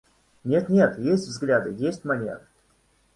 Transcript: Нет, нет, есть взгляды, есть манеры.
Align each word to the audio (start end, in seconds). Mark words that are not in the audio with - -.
Нет, 0.43 0.67
нет, 0.69 0.97
есть 0.97 1.27
взгляды, 1.27 1.75
есть 1.77 2.05
манеры. 2.05 2.47